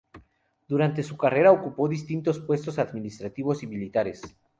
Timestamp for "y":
3.61-3.67